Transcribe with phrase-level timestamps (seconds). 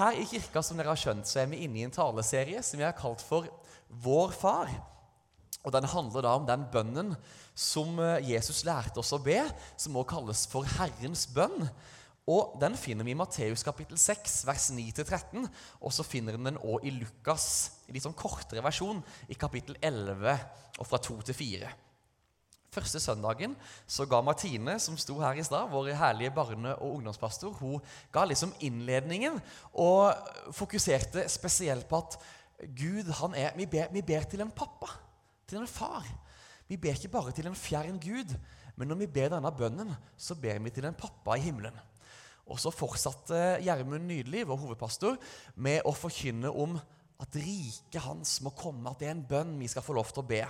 [0.00, 2.80] Her i kirka som dere har skjønt, så er vi inne i en taleserie som
[2.80, 3.44] vi har kalt for
[4.00, 4.70] Vår Far.
[5.60, 7.10] Og Den handler da om den bønnen
[7.52, 9.42] som eh, Jesus lærte oss å be,
[9.76, 11.68] som også kalles for Herrens bønn.
[12.32, 15.44] Og Den finner vi i Matteus kapittel 6, vers 9-13.
[15.84, 17.50] Og så finner vi den òg i Lukas,
[17.84, 20.32] i litt sånn kortere versjon, i kapittel 11
[20.80, 21.76] og fra 2 til 4.
[22.70, 23.56] Første søndagen
[23.90, 27.80] så ga Martine, som sto her i stad, vår herlige barne- og ungdomspastor, hun
[28.12, 29.40] ga liksom innledningen
[29.74, 30.14] og
[30.54, 32.18] fokuserte spesielt på at
[32.76, 34.86] Gud, han er Vi ber, vi ber til en pappa,
[35.48, 36.06] til en far.
[36.68, 38.36] Vi ber ikke bare til en fjern Gud,
[38.76, 41.74] men når vi ber denne bønnen, så ber vi til en pappa i himmelen.
[42.46, 45.16] Og så fortsatte Gjermund Nydelig, vår hovedpastor,
[45.56, 46.78] med å forkynne om
[47.20, 50.22] at riket hans må komme, at det er en bønn vi skal få lov til
[50.22, 50.44] å be.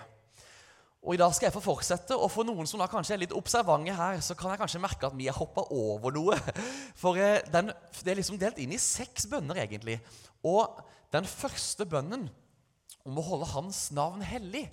[1.00, 3.36] Og I dag skal jeg få fortsette, og for noen som da kanskje er litt
[3.36, 6.36] observante her, så kan jeg kanskje merke at vi har hoppa over noe.
[7.00, 7.72] For eh, den,
[8.04, 9.96] det er liksom delt inn i seks bønner, egentlig.
[10.44, 10.76] Og
[11.14, 12.28] den første bønnen
[13.08, 14.66] om å holde hans navn hellig.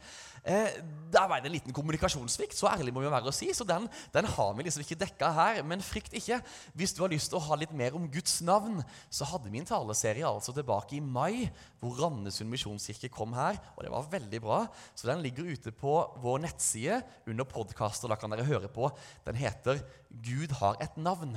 [0.47, 0.77] Eh,
[1.11, 3.49] der var det en liten kommunikasjonssvikt, så ærlig må vi være å si.
[3.55, 5.59] Så den, den har vi liksom ikke dekka her.
[5.67, 6.39] Men frykt ikke.
[6.77, 8.79] Hvis du har lyst til å ha litt mer om Guds navn,
[9.11, 11.49] så hadde vi en taleserie altså tilbake i mai,
[11.81, 13.59] hvor Randesund misjonskirke kom her.
[13.75, 14.63] Og det var veldig bra.
[14.95, 18.11] Så den ligger ute på vår nettside under podkaster.
[18.11, 18.91] Da kan dere høre på.
[19.27, 21.35] Den heter 'Gud har et navn'.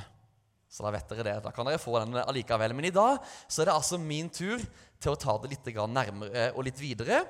[0.71, 1.37] Så da vet dere det.
[1.43, 2.75] Da kan dere få den allikevel.
[2.79, 3.19] Men i dag
[3.51, 4.63] så er det altså min tur
[5.03, 7.25] til å ta det litt nærmere og litt videre.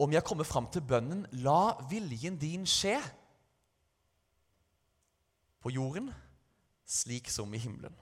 [0.00, 3.02] Om jeg kommer fram til bønnen 'La viljen din skje'
[5.60, 6.12] på jorden
[6.86, 7.92] slik som i himmelen.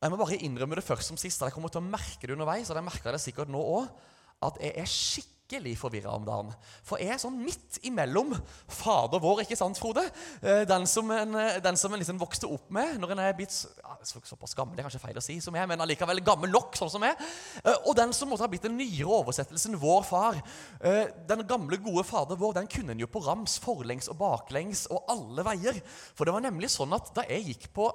[0.00, 1.42] Og Jeg må bare innrømme det først som sist.
[1.42, 3.92] Jeg kommer til å merke det underveis, og jeg merker det sikkert nå også,
[4.40, 6.50] at jeg er skikkelig skikkelig forvirra om dagen.
[6.86, 8.32] For jeg er sånn midt imellom
[8.70, 10.04] Fader vår, ikke sant, Frode?
[10.42, 13.34] Eh, den som en, eh, den som en liksom vokste opp med når en er
[13.34, 16.50] blitt ja, såpass gammel, det er kanskje feil å si, som jeg, men allikevel gammel
[16.50, 17.16] nok, sånn som jeg.
[17.64, 20.38] Eh, og den som måtte ha blitt den nyere oversettelsen, Vår Far.
[20.80, 25.08] Den gamle, gode Fader vår, den kunne en jo på rams, forlengs og baklengs og
[25.10, 25.80] alle veier.
[26.14, 27.88] For det var nemlig sånn at da jeg gikk på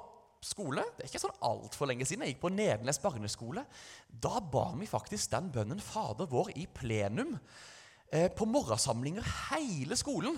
[0.45, 0.83] skole.
[0.95, 2.25] Det er ikke sånn altfor lenge siden.
[2.25, 3.65] Jeg gikk på Nedenes barneskole.
[4.09, 7.33] Da ba vi faktisk den bønnen Fader vår i plenum
[8.11, 10.37] eh, på morgensamlinger hele skolen.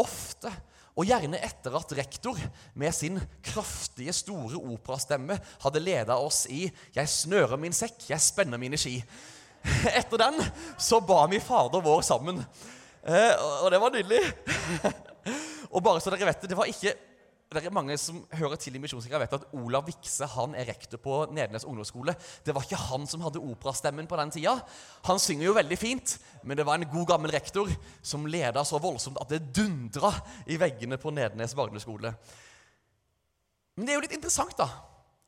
[0.00, 0.52] Ofte.
[0.94, 2.38] Og gjerne etter at rektor
[2.78, 8.58] med sin kraftige, store operastemme hadde leda oss i 'Jeg snører min sekk, jeg spenner
[8.58, 9.02] mine ski'.
[9.98, 10.38] Etter den
[10.78, 12.44] så ba vi Fader vår sammen.
[13.02, 13.34] Eh,
[13.64, 14.22] og det var nydelig.
[15.74, 16.94] og bare så dere vet det, det var ikke
[17.52, 20.98] det er mange som hører til i Misjonskirka, vet at Olav Vikse han er rektor
[21.02, 22.14] på Nedenes ungdomsskole.
[22.42, 24.56] Det var ikke han som hadde operastemmen på den tida.
[25.06, 27.70] Han synger jo veldig fint, men det var en god, gammel rektor
[28.02, 30.10] som leda så voldsomt at det dundra
[30.50, 32.14] i veggene på Nedenes barneskole.
[33.76, 34.68] Men det er jo litt interessant da,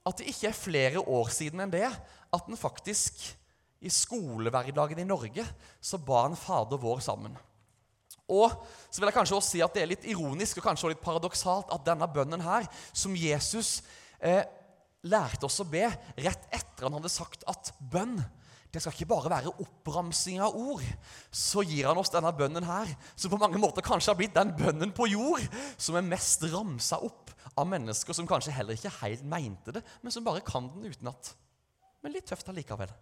[0.06, 3.22] at det ikke er flere år siden enn det at en faktisk
[3.86, 5.44] i skolehverdagen i Norge
[5.84, 7.36] så ba en Fader vår sammen.
[8.26, 8.50] Og
[8.90, 11.04] så vil jeg kanskje også si at det er litt ironisk og kanskje også litt
[11.04, 13.78] paradoksalt at denne bønnen her, som Jesus
[14.18, 14.42] eh,
[15.06, 15.84] lærte oss å be
[16.18, 18.18] rett etter han hadde sagt at bønn
[18.74, 20.84] det skal ikke bare være oppramsing av ord.
[21.32, 24.52] Så gir han oss denne bønnen her, som på mange måter kanskje har blitt den
[24.58, 25.46] bønnen på jord
[25.80, 30.12] som er mest ramsa opp av mennesker som kanskje heller ikke helt mente det, men
[30.12, 31.32] som bare kan den utenat.
[32.04, 32.92] Men litt tøft allikevel.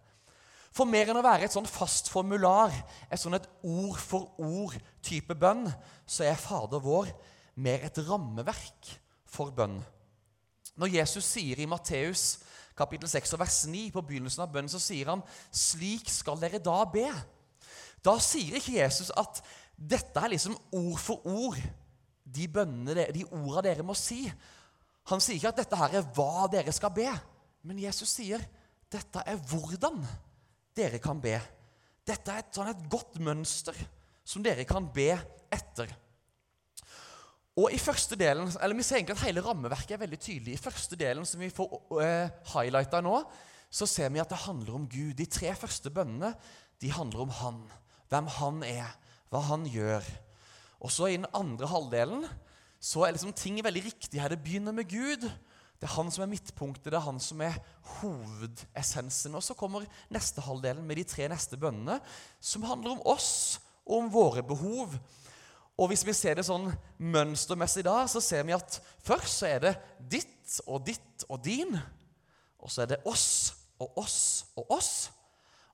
[0.74, 2.72] For mer enn å være et sånn fast formular,
[3.06, 5.68] et sånn et ord for ord-type bønn,
[6.02, 7.12] så er Fader vår
[7.62, 8.90] mer et rammeverk
[9.30, 9.78] for bønn.
[10.74, 12.40] Når Jesus sier i Matteus
[12.74, 16.58] kapittel 6 og vers 9 på begynnelsen av bønnen, så sier han 'Slik skal dere
[16.58, 17.14] da be'.
[18.02, 19.40] Da sier ikke Jesus at
[19.78, 21.62] dette er liksom ord for ord,
[22.24, 24.26] de bønnene, de orda dere må si.
[25.06, 27.08] Han sier ikke at dette her er hva dere skal be,
[27.62, 28.42] men Jesus sier
[28.90, 30.02] dette er hvordan
[30.76, 31.36] dere kan be.
[32.04, 33.76] Dette er et, sånn et godt mønster
[34.24, 35.12] som dere kan be
[35.52, 35.92] etter.
[37.54, 40.54] Og i første delen, eller Vi ser egentlig at hele rammeverket er veldig tydelig.
[40.54, 43.20] I første delen som vi får uh, highlighta nå,
[43.70, 45.14] så ser vi at det handler om Gud.
[45.14, 46.34] De tre første bønnene
[46.82, 47.60] de handler om Han.
[48.10, 48.90] Hvem Han er,
[49.30, 50.02] hva Han gjør.
[50.80, 52.26] Og så i den andre halvdelen
[52.82, 54.34] så er liksom ting veldig riktig her.
[54.34, 55.30] Det begynner med Gud.
[55.80, 57.58] Det er han som er midtpunktet, det er han som er
[57.98, 59.34] hovedessensen.
[59.36, 61.98] Og så kommer neste halvdelen med de tre neste bønnene,
[62.40, 64.94] som handler om oss og om våre behov.
[65.74, 66.70] Og hvis vi ser det sånn
[67.02, 71.74] mønstermessig da, så ser vi at først så er det ditt og ditt og din.
[72.62, 74.20] Og så er det oss og oss
[74.54, 74.92] og oss.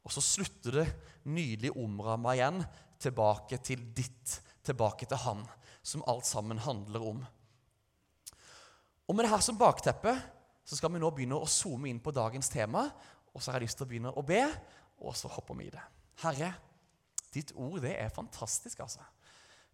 [0.01, 0.87] Og så slutter det
[1.29, 2.63] nydelig omramma igjen
[3.01, 5.45] tilbake til ditt, tilbake til han,
[5.83, 7.21] som alt sammen handler om.
[9.11, 10.15] Og med det her som bakteppe
[10.63, 12.85] så skal vi nå begynne å zoome inn på dagens tema.
[13.35, 14.45] Og så har jeg lyst til å begynne å be,
[15.03, 15.83] og så hopper vi i det.
[16.23, 16.53] Herre,
[17.35, 19.03] ditt ord det er fantastisk, altså.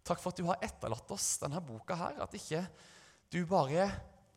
[0.07, 2.17] Takk for at du har etterlatt oss denne boka her.
[2.25, 2.63] At ikke
[3.29, 3.85] du bare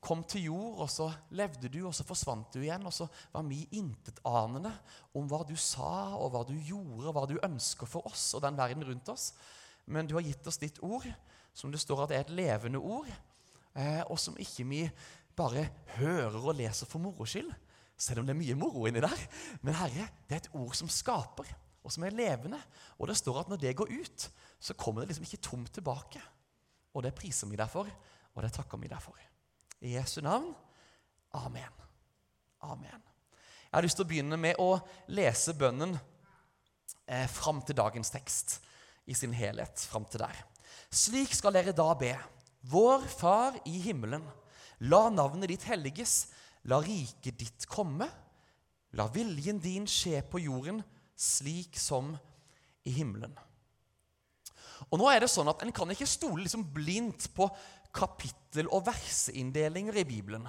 [0.04, 2.84] kom til jord, og så levde du, og så forsvant du igjen.
[2.84, 4.74] Og så var vi intetanende
[5.16, 8.44] om hva du sa, og hva du gjorde, og hva du ønsker for oss og
[8.44, 9.30] den verden rundt oss.
[9.88, 11.08] Men du har gitt oss ditt ord,
[11.56, 13.08] som det står at det er et levende ord,
[14.10, 14.84] og som ikke vi
[15.36, 17.50] bare hører og leser for moro skyld,
[18.00, 19.26] selv om det er mye moro inni der.
[19.62, 21.48] Men Herre, det er et ord som skaper,
[21.84, 22.60] og som er levende.
[22.98, 24.30] Og det står at når det går ut,
[24.60, 26.22] så kommer det liksom ikke tomt tilbake.
[26.94, 27.88] Og det priser vi derfor,
[28.34, 29.16] og det takker vi derfor.
[29.80, 30.52] I Jesu navn.
[31.32, 31.76] Amen.
[32.60, 33.06] Amen.
[33.70, 34.74] Jeg har lyst til å begynne med å
[35.14, 35.94] lese bønnen
[37.06, 38.58] eh, fram til dagens tekst
[39.06, 39.86] i sin helhet.
[39.88, 40.42] Fram til der.
[40.90, 42.12] Slik skal dere da be.
[42.60, 44.24] Vår Far i himmelen.
[44.84, 46.28] La navnet ditt helliges.
[46.68, 48.08] La riket ditt komme.
[48.96, 50.82] La viljen din skje på jorden
[51.20, 52.14] slik som
[52.84, 53.32] i himmelen.
[54.90, 57.46] Og nå er det sånn at En kan ikke stole liksom blindt på
[57.94, 60.46] kapittel- og verseinndelinger i Bibelen.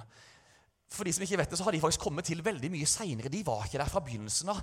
[0.92, 3.32] For de som ikke vet det, så har de faktisk kommet til veldig mye seinere.
[3.32, 4.60] De var ikke der fra begynnelsen av.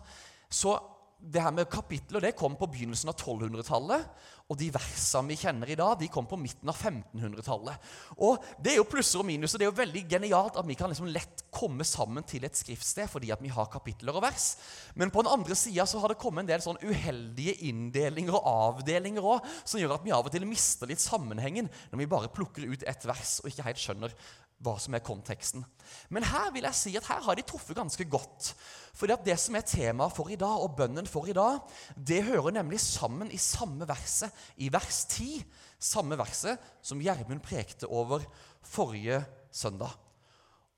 [0.50, 0.76] Så
[1.20, 4.06] det her med kapitler det kom på begynnelsen av 1200-tallet.
[4.50, 7.90] Og de versene vi kjenner i dag, de kom på midten av 1500-tallet.
[8.26, 9.62] Og Det er jo plusser og minuser.
[9.62, 13.12] Det er jo veldig genialt at vi kan liksom lett komme sammen til et skriftsted
[13.12, 14.56] fordi at vi har kapitler og vers.
[14.98, 19.26] Men på den andre sida har det kommet en del sånn uheldige inndelinger og avdelinger
[19.36, 22.66] òg, som gjør at vi av og til mister litt sammenhengen når vi bare plukker
[22.70, 24.16] ut ett vers og ikke helt skjønner
[24.60, 25.64] hva som er konteksten.
[26.12, 28.52] Men her vil jeg si at her har de truffet ganske godt.
[29.00, 31.62] At det som er temaet for i dag, og bønnen for i dag,
[31.96, 35.40] det hører nemlig sammen i samme verset, i vers 10.
[35.80, 38.26] Samme verset som Gjermund prekte over
[38.62, 39.96] forrige søndag.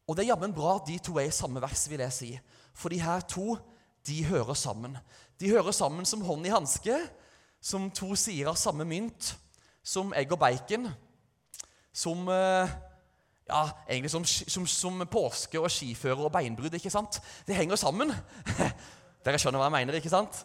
[0.07, 2.31] Og det er jammen bra at de to er i samme vers, vil jeg si.
[2.73, 3.57] For de her to,
[4.07, 4.97] de hører sammen.
[5.39, 6.97] De hører sammen som hånd i hanske,
[7.61, 9.35] som to sider av samme mynt,
[9.83, 10.89] som egg og bacon,
[11.93, 12.73] som eh,
[13.51, 16.73] ja, egentlig som, som, som, påske og skifører og beinbrudd.
[16.73, 17.19] ikke sant?
[17.47, 18.13] Det henger sammen.
[19.25, 20.43] Dere skjønner hva jeg mener, ikke sant?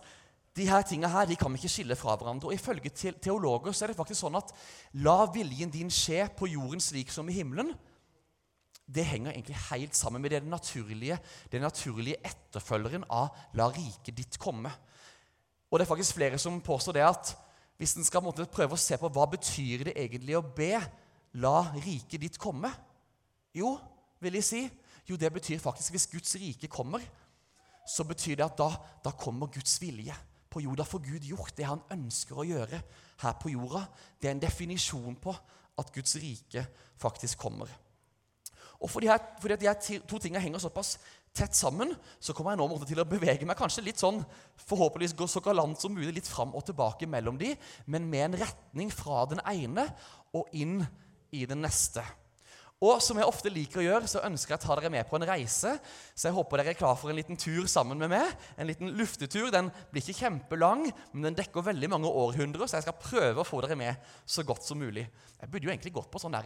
[0.57, 2.49] De her tingene her, de kan vi ikke skille fra hverandre.
[2.49, 4.53] Og Ifølge teologer så er det faktisk sånn at
[5.05, 7.75] la viljen din skje på jorden slik som i himmelen.
[8.87, 11.19] Det henger egentlig helt sammen med det naturlige,
[11.53, 14.73] det naturlige etterfølgeren av 'la riket ditt komme'.
[15.71, 17.37] Og det er faktisk flere som påstår det at
[17.77, 20.81] hvis en skal prøve å se på hva betyr det egentlig å be
[21.35, 22.73] 'la riket ditt komme',
[23.57, 23.77] jo,
[24.21, 24.63] vil jeg si,
[25.07, 27.05] jo, det betyr faktisk hvis Guds rike kommer,
[27.87, 28.71] så betyr det at da,
[29.05, 30.15] da kommer Guds vilje
[30.51, 30.87] på jorda.
[30.89, 32.81] For Gud gjort det han ønsker å gjøre
[33.23, 33.85] her på jorda.
[34.19, 35.35] Det er en definisjon på
[35.77, 36.65] at Guds rike
[37.01, 37.71] faktisk kommer.
[38.83, 40.97] Og fordi, her, fordi de her to tingene henger såpass
[41.37, 44.23] tett sammen, så kommer jeg nå til å bevege meg kanskje litt sånn,
[44.67, 47.53] forhåpentligvis gå så galant som mulig litt fram og tilbake mellom de,
[47.93, 49.87] men med en retning fra den ene
[50.37, 50.81] og inn
[51.37, 52.05] i den neste.
[52.85, 55.17] Og som jeg ofte liker å gjøre, så ønsker jeg å ta dere med på
[55.17, 55.71] en reise.
[56.13, 58.35] Så jeg håper dere er klar for en liten tur sammen med meg.
[58.61, 59.49] En liten luftetur.
[59.55, 60.83] Den blir ikke kjempelang,
[61.15, 64.45] men den dekker veldig mange århundrer, så jeg skal prøve å få dere med så
[64.45, 65.07] godt som mulig.
[65.41, 66.37] Jeg burde jo egentlig gått på sånn,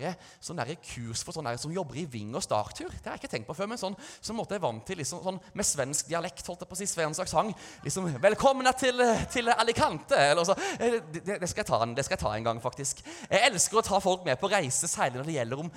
[0.43, 2.91] sånn kurs for sånne som jobber i Ving og Starttur.
[2.91, 5.25] Det har jeg ikke tenkt på før, men sånn, sånn måte jeg vant til liksom,
[5.26, 6.47] sånn, med svensk dialekt.
[6.47, 7.67] holdt jeg på å si, svensk aksent.
[7.83, 9.02] Liksom 'Velkommen til,
[9.35, 10.55] til Alicante!' eller så.
[10.78, 13.02] Eh, det, det, skal en, det skal jeg ta en gang, faktisk.
[13.26, 15.71] Jeg elsker å ta folk med på reise, særlig når det gjelder om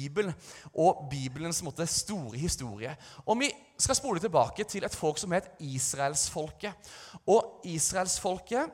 [0.00, 0.34] Bibelen
[0.72, 2.94] og Bibelens måte, store historie.
[3.26, 6.92] Og vi skal spole tilbake til et folk som het israelsfolket.
[7.28, 8.72] Og israelsfolket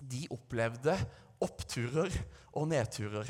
[0.00, 0.96] de opplevde
[1.40, 2.14] oppturer
[2.56, 3.28] og nedturer.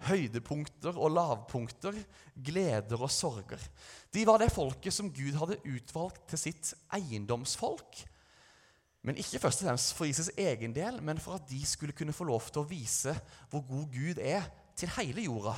[0.00, 1.96] Høydepunkter og lavpunkter,
[2.40, 3.60] gleder og sorger.
[4.14, 8.00] De var det folket som Gud hadde utvalgt til sitt eiendomsfolk.
[9.04, 12.16] Men ikke først og fremst for Isis egen del, men for at de skulle kunne
[12.16, 13.14] få lov til å vise
[13.52, 15.54] hvor god Gud er til hele jorda.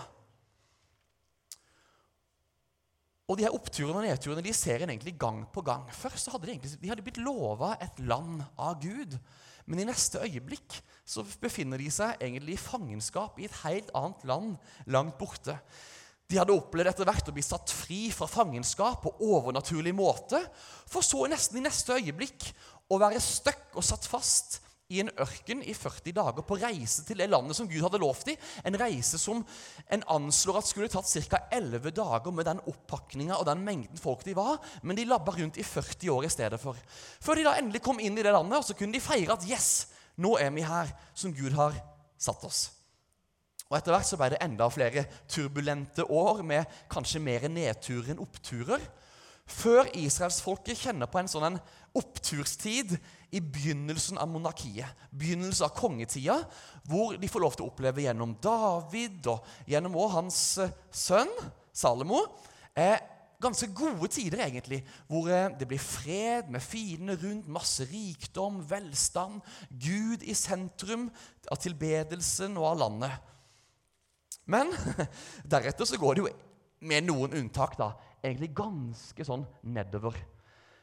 [3.32, 5.86] Og de her Oppturene og nedturene de ser en egentlig gang på gang.
[5.96, 9.16] Først så hadde de, egentlig, de hadde blitt lova et land av Gud.
[9.64, 10.76] Men i neste øyeblikk
[11.08, 14.50] så befinner de seg egentlig i fangenskap i et helt annet land
[14.92, 15.56] langt borte.
[16.28, 20.40] De hadde opplevd etter hvert å bli satt fri fra fangenskap på overnaturlig måte,
[20.90, 22.50] for så nesten i neste øyeblikk
[22.92, 24.60] å være støkk og satt fast
[24.92, 28.28] i en ørken i 40 dager på reise til det landet som Gud hadde lovt
[28.28, 28.42] dem.
[28.68, 29.40] En reise som
[29.92, 31.40] en anslår at skulle tatt ca.
[31.52, 35.60] 11 dager med den oppakninga og den mengden folk de var, men de labba rundt
[35.60, 36.78] i 40 år i stedet for.
[37.24, 39.48] Før de da endelig kom inn i det landet, og så kunne de feire at
[39.48, 39.72] yes,
[40.20, 41.76] nå er vi her som Gud har
[42.20, 42.68] satt oss.
[43.72, 48.20] Og Etter hvert så ble det enda flere turbulente år med kanskje mer nedturer enn
[48.20, 48.82] oppturer.
[49.48, 51.62] Før israelsfolket kjenner på en sånn en
[51.98, 52.94] oppturstid
[53.34, 56.38] i begynnelsen av monarkiet, begynnelsen av kongetida,
[56.88, 61.32] hvor de får lov til å oppleve gjennom David og gjennom også hans eh, sønn
[61.72, 62.22] Salomo
[62.76, 63.00] eh,
[63.42, 69.40] ganske gode tider, egentlig, hvor eh, det blir fred med fiendene rundt, masse rikdom, velstand,
[69.70, 71.08] Gud i sentrum
[71.50, 73.18] av tilbedelsen og av landet.
[74.46, 74.72] Men
[75.52, 76.32] deretter så går det jo,
[76.82, 77.92] med noen unntak, da,
[78.22, 80.16] egentlig ganske sånn nedover.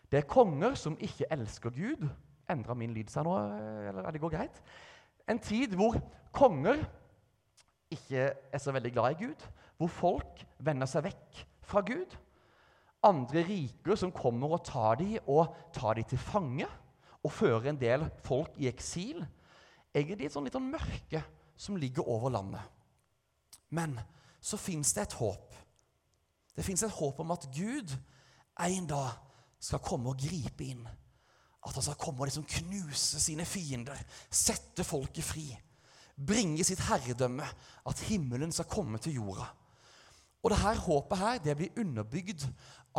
[0.10, 2.06] Det er konger som ikke elsker Gud.
[2.50, 3.36] Endra min lyd seg nå,
[3.90, 4.62] eller er det går greit?
[5.30, 6.00] En tid hvor
[6.34, 6.82] konger
[7.94, 9.46] ikke er så veldig glad i Gud,
[9.78, 12.16] hvor folk vender seg vekk fra Gud.
[13.06, 16.68] Andre riker som kommer og tar dem og tar dem til fange
[17.24, 19.22] og fører en del folk i eksil.
[19.96, 21.24] Egentlig et sånn litt sånn mørke
[21.60, 22.66] som ligger over landet.
[23.70, 23.98] Men
[24.42, 25.56] så fins det et håp.
[26.60, 27.94] Det fins et håp om at Gud
[28.68, 29.14] en dag
[29.64, 30.84] skal komme og gripe inn.
[31.64, 33.96] At han skal komme og liksom knuse sine fiender,
[34.28, 35.48] sette folket fri.
[36.20, 37.48] Bringe sitt herredømme,
[37.88, 39.48] at himmelen skal komme til jorda.
[40.44, 42.44] Og det her håpet her, det blir underbygd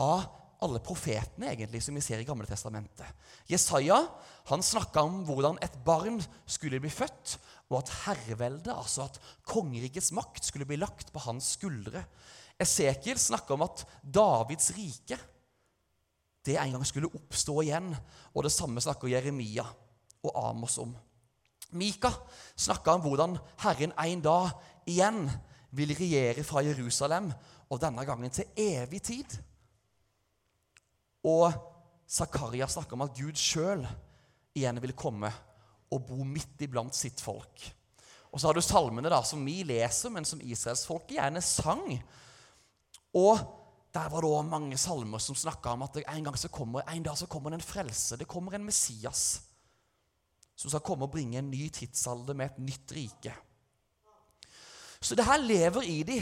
[0.00, 0.24] av
[0.64, 3.08] alle profetene egentlig, som vi ser i Gamle Testamentet.
[3.48, 4.02] Jesaja
[4.48, 7.36] han snakka om hvordan et barn skulle bli født,
[7.70, 12.04] og at herreveldet, altså at kongerikets makt, skulle bli lagt på hans skuldre.
[12.60, 15.18] Esekiel snakker om at Davids rike
[16.46, 17.92] det en gang skulle oppstå igjen.
[18.34, 19.66] Og det samme snakker Jeremia
[20.24, 20.94] og Amos om.
[21.76, 22.10] Mika
[22.58, 24.54] snakka om hvordan Herren en dag
[24.90, 25.26] igjen
[25.76, 27.30] vil regjere fra Jerusalem,
[27.70, 29.36] og denne gangen til evig tid.
[31.22, 31.52] Og
[32.10, 33.84] Zakaria snakker om at Gud sjøl
[34.56, 35.30] igjen vil komme
[35.94, 37.68] og bo midt iblant sitt folk.
[38.30, 41.86] Og så har du salmene da, som vi leser, men som israelsfolket gjerne sang.
[43.16, 43.38] Og
[43.94, 47.02] der var det også mange salmer som snakka om at en, gang så kommer, en
[47.02, 48.16] dag så kommer det en frelse.
[48.16, 49.42] Det kommer en Messias
[50.60, 53.32] som skal komme og bringe en ny tidsalder med et nytt rike.
[55.00, 56.20] Så det her lever i de.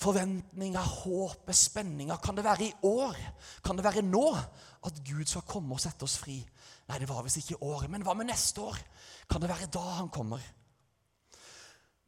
[0.00, 2.16] Forventninger, håpet, spenninger.
[2.24, 3.16] Kan det være i år?
[3.64, 6.40] Kan det være nå at Gud skal komme og sette oss fri?
[6.88, 7.86] Nei, det var visst ikke i år.
[7.92, 8.80] Men hva med neste år?
[9.30, 10.42] Kan det være da han kommer?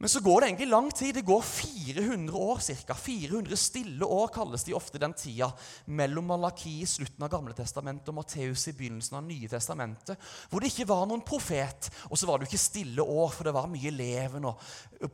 [0.03, 1.15] Men så går det egentlig lang tid.
[1.15, 2.93] Det går 400 år ca.
[2.93, 5.47] 400 stille år kalles de ofte den tida
[5.85, 10.59] mellom Malaki i slutten av Gamle testamentet og Matteus i begynnelsen av Nye testamentet, hvor
[10.59, 11.87] det ikke var noen profet.
[12.09, 14.65] Og så var det jo ikke stille år, for det var mye leven og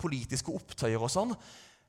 [0.02, 1.36] politiske opptøyer og sånn.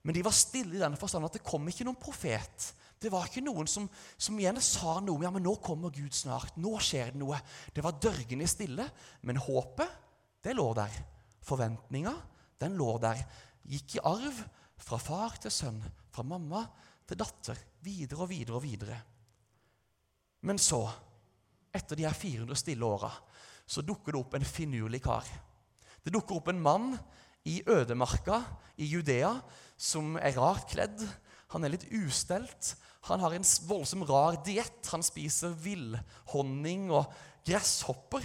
[0.05, 2.67] Men de var stille i den forstand at det kom ikke noen profet.
[3.01, 3.87] Det var ikke noen som,
[4.21, 6.61] som igjen sa noe om ja, men nå kommer Gud snart.
[6.61, 7.41] Nå skjer det noe.
[7.73, 8.85] Det var dørgende stille.
[9.25, 9.97] Men håpet,
[10.45, 11.01] det lå der.
[11.49, 12.13] Forventninga,
[12.61, 13.21] den lå der.
[13.71, 14.43] Gikk i arv
[14.81, 16.65] fra far til sønn, fra mamma
[17.09, 17.59] til datter.
[17.85, 18.99] Videre og videre og videre.
[20.47, 20.83] Men så,
[21.73, 23.11] etter de her 400 stille åra,
[23.71, 25.27] så dukker det opp en finurlig kar.
[26.01, 26.95] Det dukker opp en mann
[27.49, 28.41] i ødemarka
[28.81, 29.35] i Judea
[29.81, 31.05] som er rart kledd.
[31.55, 32.75] Han er litt ustelt.
[33.09, 34.85] Han har en voldsom rar diett.
[34.93, 37.13] Han spiser villhonning og
[37.47, 38.25] gresshopper.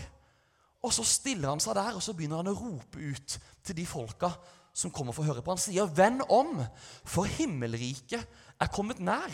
[0.85, 3.85] Og så stiller han seg der og så begynner han å rope ut til de
[3.89, 4.29] folka
[4.75, 5.55] som kommer for å høre på.
[5.55, 6.59] Han sier, 'Venn om,
[7.03, 8.27] for himmelriket
[8.59, 9.33] er kommet nær',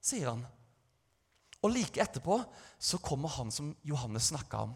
[0.00, 0.46] sier han.
[1.62, 2.40] Og like etterpå
[2.78, 4.74] så kommer han som Johannes snakka om,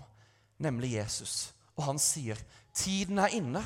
[0.59, 1.55] nemlig Jesus.
[1.77, 2.37] Og han sier,
[2.75, 3.65] 'Tiden er inne'.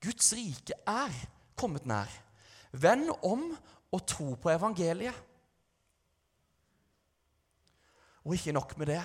[0.00, 1.12] Guds rike er
[1.56, 2.08] kommet nær.
[2.72, 3.56] Vend om
[3.92, 5.14] og tro på evangeliet.
[8.24, 9.02] Og ikke nok med det.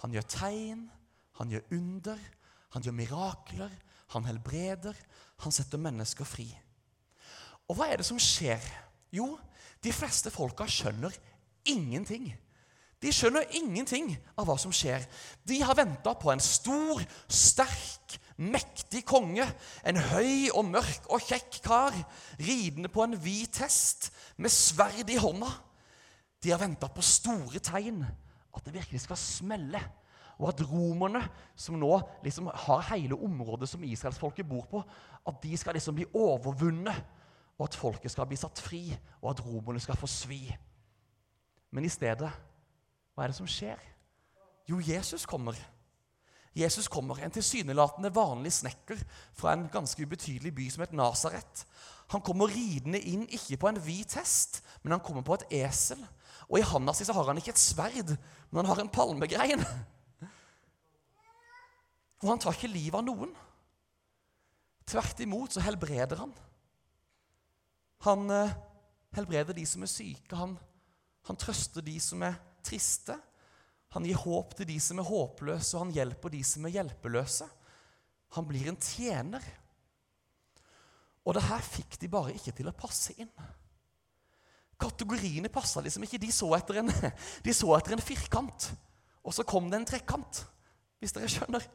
[0.00, 0.90] Han gjør tegn,
[1.38, 2.20] han gjør under,
[2.74, 3.74] han gjør mirakler,
[4.14, 4.96] han helbreder,
[5.42, 6.46] han setter mennesker fri.
[7.68, 8.62] Og hva er det som skjer?
[9.14, 9.34] Jo,
[9.82, 11.14] de fleste folka skjønner
[11.70, 12.30] ingenting.
[13.02, 15.02] De skjønner ingenting av hva som skjer.
[15.44, 19.44] De har venta på en stor, sterk, mektig konge,
[19.84, 21.96] en høy og mørk og kjekk kar,
[22.40, 24.08] ridende på en hvit hest
[24.40, 25.50] med sverd i hånda.
[26.42, 28.02] De har venta på store tegn,
[28.54, 29.80] at det virkelig skal smelle.
[30.38, 31.22] Og at romerne,
[31.56, 31.92] som nå
[32.24, 34.82] liksom har hele området som israelsfolket bor på,
[35.26, 37.04] at de skal liksom bli overvunnet,
[37.58, 38.88] og at folket skal bli satt fri,
[39.22, 40.42] og at romerne skal få svi.
[41.70, 42.30] Men i stedet,
[43.14, 43.78] hva er det som skjer?
[44.66, 45.58] Jo, Jesus kommer.
[46.54, 49.00] Jesus kommer, en tilsynelatende vanlig snekker
[49.34, 51.64] fra en ganske ubetydelig by som het Nasaret.
[52.14, 55.98] Han kommer ridende inn ikke på en hvit hest, men han kommer på et esel.
[56.46, 58.14] Og i handa si har han ikke et sverd,
[58.50, 59.64] men han har en palmegrein.
[62.24, 63.34] Og han tar ikke livet av noen.
[64.88, 66.32] Tvert imot så helbreder han.
[68.08, 68.54] Han eh,
[69.16, 70.36] helbreder de som er syke.
[70.36, 70.56] Han,
[71.28, 73.16] han trøster de som er triste.
[73.94, 77.46] Han gir håp til de som er håpløse, og han hjelper de som er hjelpeløse.
[78.38, 79.44] Han blir en tjener.
[81.24, 83.30] Og det her fikk de bare ikke til å passe inn.
[84.80, 86.20] Kategoriene passa liksom ikke.
[86.20, 86.90] De så, etter en,
[87.46, 88.72] de så etter en firkant,
[89.24, 90.42] og så kom det en trekant.
[91.00, 91.68] Hvis dere skjønner.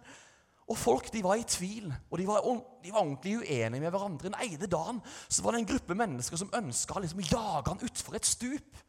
[0.70, 2.46] Og folk de var i tvil, og de var,
[2.84, 4.30] de var ordentlig uenige med hverandre.
[4.30, 7.82] Den eide dagen så var det en gruppe mennesker som ønska liksom, å jage han
[7.88, 8.84] utfor et stup.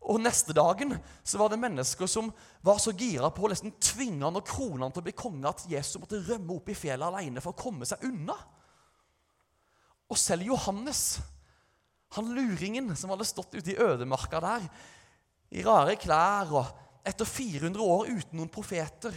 [0.00, 0.94] Og neste dagen
[1.26, 2.30] så var det mennesker som
[2.64, 5.50] var så gira på å liksom tvinge han og krone han til å bli konge
[5.50, 8.38] at Jesus måtte rømme opp i fjellet alene for å komme seg unna.
[10.10, 11.18] Og selv Johannes,
[12.16, 14.64] han luringen som hadde stått ute i ødemarka der,
[15.50, 19.14] i rare klær og etter 400 år uten noen profeter,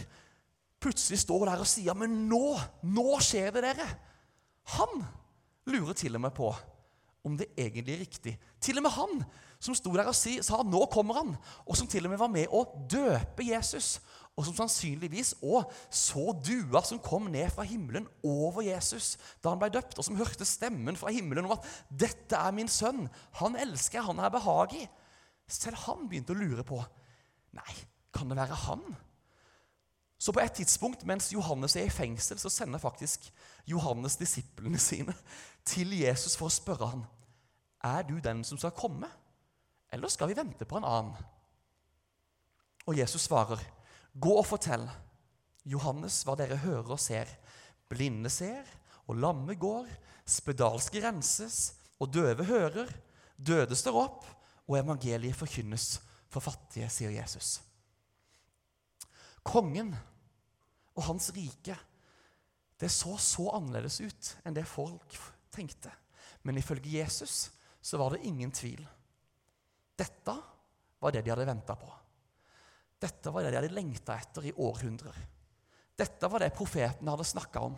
[0.84, 2.54] plutselig står der og sier Men nå,
[2.86, 3.88] nå skjer det, dere!
[4.76, 5.02] Han
[5.68, 6.52] lurer til og med på
[7.24, 8.32] om det egentlig er riktig.
[8.60, 9.22] Til og med han
[9.64, 11.30] som sto der og sa nå kommer han,
[11.64, 13.96] og som til og med var med å døpe Jesus,
[14.34, 19.62] og som sannsynligvis òg så dua som kom ned fra himmelen over Jesus da han
[19.62, 23.08] ble døpt, og som hørte stemmen fra himmelen om at 'Dette er min sønn.
[23.40, 24.02] Han elsker.
[24.02, 24.88] Han er behagelig.'
[25.48, 26.82] Selv han begynte å lure på
[27.54, 27.74] Nei,
[28.12, 28.82] kan det være han?
[30.24, 33.26] Så på et tidspunkt mens Johannes er i fengsel, så sender faktisk
[33.68, 35.12] Johannes disiplene sine
[35.68, 37.02] til Jesus for å spørre ham,
[37.84, 39.10] er du den som skal komme,
[39.92, 41.18] eller skal vi vente på en annen?
[42.88, 43.60] Og Jesus svarer,
[44.16, 44.86] gå og fortell
[45.68, 47.28] Johannes hva dere hører og ser.
[47.92, 48.64] Blinde ser,
[49.04, 49.90] og lamme går,
[50.24, 52.88] spedalske renses, og døve hører,
[53.36, 54.24] døde står opp,
[54.64, 55.98] og evangeliet forkynnes
[56.32, 57.58] for fattige, sier Jesus.
[59.44, 59.92] Kongen
[60.94, 61.76] og hans rike
[62.80, 65.14] det så så annerledes ut enn det folk
[65.54, 65.92] tenkte.
[66.42, 68.82] Men ifølge Jesus så var det ingen tvil.
[69.96, 70.34] Dette
[71.00, 71.90] var det de hadde venta på.
[73.00, 75.16] Dette var det de hadde lengta etter i århundrer.
[75.94, 77.76] Dette var det profetene hadde snakka om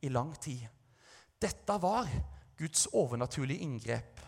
[0.00, 0.64] i lang tid.
[1.38, 2.08] Dette var
[2.58, 4.22] Guds overnaturlige inngrep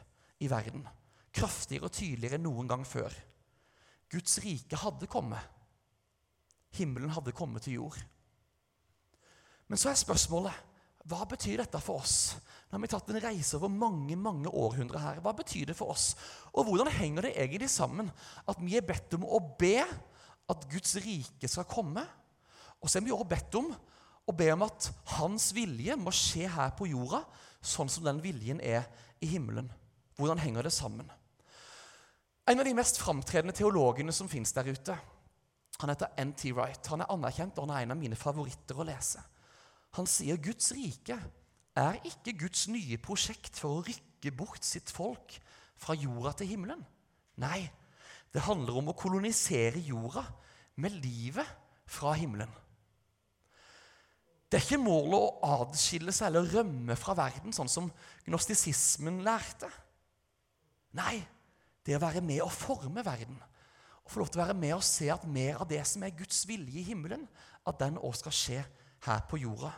[0.44, 0.84] i verden.
[1.32, 3.14] Kraftigere og tydeligere enn noen gang før.
[4.10, 5.42] Guds rike hadde kommet.
[6.76, 7.98] Himmelen hadde kommet til jord.
[9.70, 10.66] Men så er spørsmålet
[11.08, 12.34] hva betyr dette for oss?
[12.68, 15.20] Nå har vi tatt en reise over mange mange århundrer her.
[15.24, 16.12] Hva betyr det for oss?
[16.52, 18.10] Og hvordan henger det egentlig sammen
[18.50, 22.04] at vi er bedt om å be at Guds rike skal komme?
[22.82, 23.70] Og så er vi også bedt om
[24.28, 27.22] å be om at Hans vilje må skje her på jorda,
[27.62, 28.84] sånn som den viljen er
[29.22, 29.70] i himmelen.
[30.20, 31.08] Hvordan henger det sammen?
[32.50, 34.96] En av de mest framtredende teologene som fins der ute,
[35.80, 36.52] han heter N.T.
[36.52, 36.86] Wright.
[36.92, 39.22] Han er anerkjent, og han er en av mine favoritter å lese.
[39.98, 41.16] Han sier Guds rike
[41.80, 45.36] er ikke Guds nye prosjekt for å rykke bort sitt folk
[45.80, 46.82] fra jorda til himmelen.
[47.40, 47.64] Nei,
[48.30, 50.24] det handler om å kolonisere jorda
[50.80, 51.46] med livet
[51.90, 52.50] fra himmelen.
[54.50, 57.90] Det er ikke målet å adskille seg eller rømme fra verden, sånn som
[58.26, 59.70] gnostisismen lærte.
[60.98, 61.20] Nei,
[61.86, 63.38] det å være med og forme verden.
[64.02, 66.16] Og få lov til å være med og se at mer av det som er
[66.18, 67.28] Guds vilje i himmelen,
[67.62, 68.64] at den òg skal skje
[69.06, 69.72] her på jorda.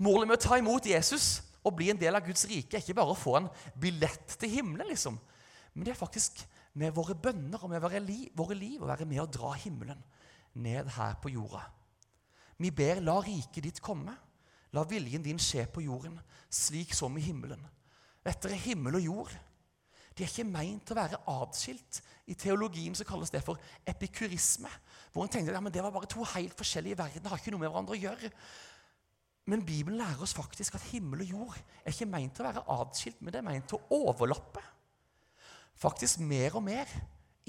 [0.00, 2.96] Målet med å ta imot Jesus og bli en del av Guds rike er ikke
[2.96, 5.18] bare å få en billett til himmelen, liksom.
[5.74, 6.40] men det er faktisk
[6.80, 10.00] med våre bønner og med våre liv, våre liv å være med og dra himmelen
[10.54, 11.62] ned her på jorda.
[12.60, 14.16] Vi ber 'La riket ditt komme'.
[14.72, 17.62] La viljen din skje på jorden, slik som i himmelen.
[18.24, 19.32] Dette er himmel og jord.
[20.14, 22.02] De er ikke meint å være atskilt.
[22.26, 24.70] I teologien så kalles det for epikurisme.
[25.12, 27.62] Hvor en tenkte at ja, det var bare to helt forskjellige verdener, har ikke noe
[27.62, 28.30] med hverandre å gjøre.
[29.50, 33.18] Men Bibelen lærer oss faktisk at himmel og jord er ikke meint å være atskilt,
[33.20, 34.62] men det er meint til å overlappe.
[35.80, 36.90] Faktisk mer og mer,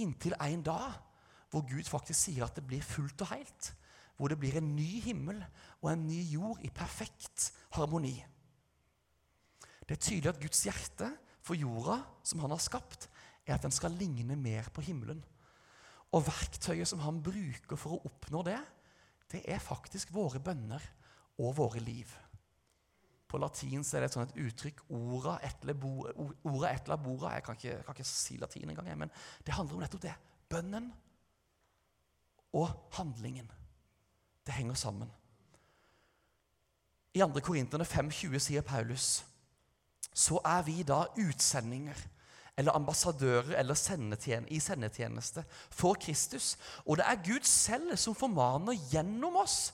[0.01, 0.97] inntil en dag
[1.51, 3.71] hvor Gud faktisk sier at det blir fullt og helt.
[4.15, 5.41] Hvor det blir en ny himmel
[5.81, 8.15] og en ny jord i perfekt harmoni.
[9.83, 11.09] Det er tydelig at Guds hjerte
[11.43, 13.09] for jorda som han har skapt,
[13.43, 15.19] er at den skal ligne mer på himmelen.
[16.11, 18.59] Og verktøyet som han bruker for å oppnå det,
[19.31, 20.83] det er faktisk våre bønner
[21.39, 22.11] og våre liv.
[23.31, 27.33] På latin så er det et sånt uttrykk 'ora et labora'.
[27.33, 29.11] Jeg kan ikke, kan ikke si latin engang, men
[29.45, 30.13] det handler om nettopp det.
[30.49, 30.91] Bønnen
[32.53, 33.51] og handlingen.
[34.45, 35.11] Det henger sammen.
[37.13, 37.39] I 2.
[37.39, 39.25] Korinterne 5,20 sier Paulus
[40.13, 41.95] så er vi da utsendinger
[42.61, 45.43] eller ambassadører eller sendetjen i sendetjeneste
[45.73, 46.53] for Kristus.
[46.85, 49.71] Og det er Gud selv som formaner gjennom oss.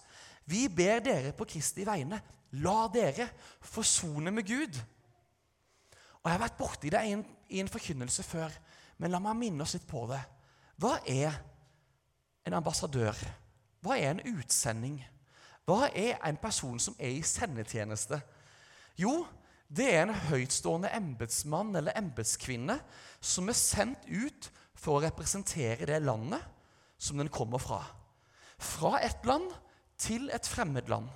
[0.47, 2.21] Vi ber dere på Kristi vegne,
[2.63, 3.27] la dere
[3.59, 4.79] forsone med Gud.
[6.23, 8.55] Og Jeg har vært borti det i en, i en forkynnelse før,
[8.97, 10.21] men la meg minne oss litt på det.
[10.79, 11.35] Hva er
[12.47, 13.19] en ambassadør?
[13.83, 15.01] Hva er en utsending?
[15.67, 18.21] Hva er en person som er i sendetjeneste?
[18.97, 19.25] Jo,
[19.67, 22.77] det er en høytstående embetsmann eller embetskvinne
[23.19, 26.43] som er sendt ut for å representere det landet
[26.97, 27.81] som den kommer fra.
[28.57, 29.49] Fra et land
[29.99, 31.09] til et fremmed land.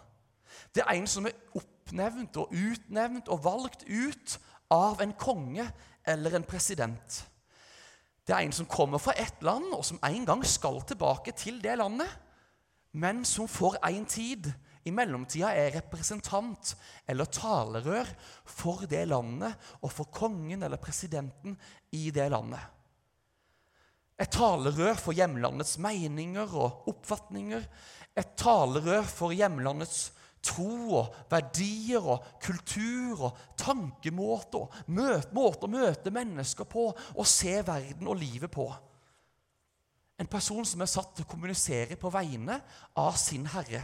[0.76, 4.38] Det er en som er oppnevnt og utnevnt og valgt ut
[4.72, 5.66] av en konge
[6.08, 7.22] eller en president.
[8.28, 11.58] Det er en som kommer fra ett land, og som en gang skal tilbake til
[11.64, 12.10] det landet,
[12.92, 14.52] men som for en tid
[14.86, 16.74] i mellomtida er representant
[17.10, 18.10] eller talerør
[18.50, 21.58] for det landet og for kongen eller presidenten
[21.98, 22.62] i det landet.
[24.22, 27.64] Et talerør for hjemlandets meninger og oppfatninger.
[28.18, 30.12] Et talerør for hjemlandets
[30.46, 34.78] tro og verdier og kultur og tankemåte og
[35.34, 38.68] måte å møte mennesker på og se verden og livet på.
[40.22, 42.60] En person som er satt til å kommunisere på vegne
[43.02, 43.82] av sin Herre.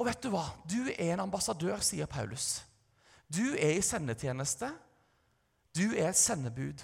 [0.00, 0.46] Og vet du hva?
[0.64, 2.62] Du er en ambassadør, sier Paulus.
[3.28, 4.70] Du er i sendetjeneste.
[5.76, 6.80] Du er et sendebud.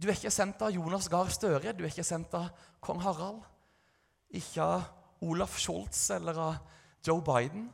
[0.00, 2.46] Du er ikke sendt av Jonas Gahr Støre, du er ikke sendt av
[2.80, 3.42] kong Harald.
[4.30, 4.86] Ikke av
[5.26, 6.60] Olaf Scholz eller av
[7.04, 7.66] Joe Biden.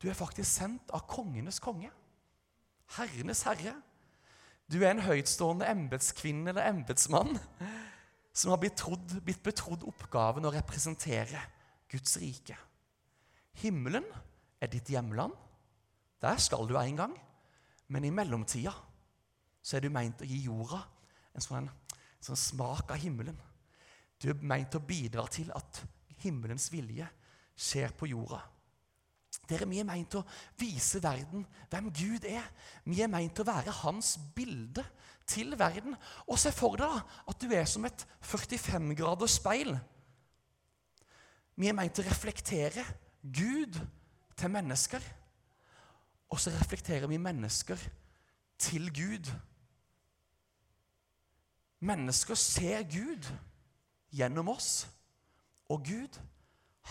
[0.00, 1.90] Du er faktisk sendt av kongenes konge.
[2.96, 3.74] Herrenes herre.
[4.70, 7.34] Du er en høytstående embetskvinne eller embetsmann
[8.34, 11.42] som har blitt, trodd, blitt betrodd oppgaven å representere
[11.92, 12.56] Guds rike.
[13.62, 14.06] Himmelen
[14.60, 15.34] er ditt hjemland.
[16.22, 17.14] Der skal du en gang.
[17.88, 18.72] Men i mellomtida
[19.64, 20.80] så er du meint å gi jorda
[21.34, 23.36] en sånn, en sånn smak av himmelen.
[24.20, 25.82] Du er meint å bidra til at
[26.24, 27.06] himmelens vilje
[27.54, 28.40] skjer på jorda.
[29.48, 30.24] Dere, Vi er meint å
[30.56, 32.46] vise verden hvem Gud er.
[32.86, 34.84] Vi er meint å være hans bilde
[35.28, 35.96] til verden.
[36.28, 36.94] Og se for deg
[37.28, 39.74] at du er som et 45-graders speil.
[41.60, 42.84] Vi er meint å reflektere
[43.24, 43.80] Gud
[44.36, 45.00] til mennesker.
[46.28, 47.80] Og så reflekterer vi mennesker
[48.58, 49.30] til Gud.
[51.80, 53.28] Mennesker ser Gud
[54.12, 54.86] gjennom oss.
[55.68, 56.20] Og Gud,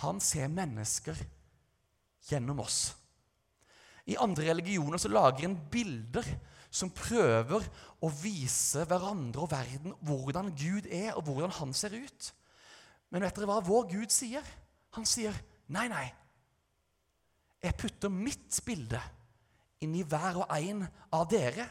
[0.02, 1.17] han ser mennesker
[2.30, 2.96] gjennom oss.
[4.06, 6.26] I andre religioner så lager en bilder
[6.74, 7.63] som prøver
[8.04, 12.34] å vise hverandre og verden hvordan Gud er, og hvordan han ser ut.
[13.13, 14.43] Men vet dere hva vår Gud sier?
[14.98, 15.34] Han sier,
[15.69, 16.08] 'Nei, nei.
[17.63, 18.99] Jeg putter mitt bilde
[19.84, 21.67] inn i hver og en av dere,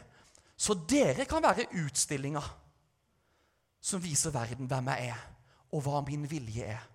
[0.57, 2.41] så dere kan være utstillinga
[3.83, 5.21] som viser verden hvem jeg er,
[5.73, 6.89] og hva min vilje er.'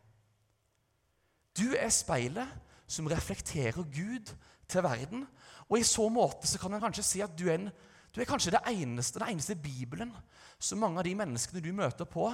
[1.59, 2.47] Du er speilet
[2.87, 4.31] som reflekterer Gud
[4.69, 5.27] til verden.
[5.69, 7.71] Og i så måte så kan en kanskje si at du er, en,
[8.15, 10.13] du er kanskje det eneste, den eneste Bibelen
[10.59, 12.31] som mange av de menneskene du møter på,